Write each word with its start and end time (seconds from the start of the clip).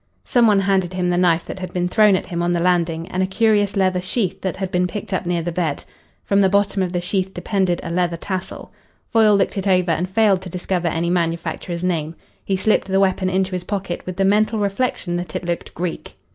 Some 0.25 0.47
one 0.47 0.61
handed 0.61 0.93
him 0.93 1.11
the 1.11 1.15
knife 1.19 1.45
that 1.45 1.59
had 1.59 1.71
been 1.73 1.87
thrown 1.87 2.15
at 2.15 2.25
him 2.25 2.41
on 2.41 2.53
the 2.53 2.59
landing 2.59 3.07
and 3.09 3.21
a 3.21 3.27
curious 3.27 3.75
leather 3.75 4.01
sheath 4.01 4.41
that 4.41 4.55
had 4.55 4.71
been 4.71 4.87
picked 4.87 5.13
up 5.13 5.27
near 5.27 5.43
the 5.43 5.51
bed. 5.51 5.83
From 6.25 6.41
the 6.41 6.49
bottom 6.49 6.81
of 6.81 6.91
the 6.91 6.99
sheath 7.01 7.35
depended 7.35 7.79
a 7.83 7.91
leather 7.91 8.17
tassel. 8.17 8.71
Foyle 9.11 9.35
looked 9.35 9.59
it 9.59 9.67
over 9.67 9.91
and 9.91 10.09
failed 10.09 10.41
to 10.41 10.49
discover 10.49 10.87
any 10.87 11.11
manufacturer's 11.11 11.83
name. 11.83 12.15
He 12.43 12.57
slipped 12.57 12.87
the 12.87 12.99
weapon 12.99 13.29
into 13.29 13.51
his 13.51 13.63
pocket 13.63 14.03
with 14.07 14.17
the 14.17 14.25
mental 14.25 14.57
reflection 14.57 15.17
that 15.17 15.35
it 15.35 15.45
looked 15.45 15.71
Greek. 15.75 16.17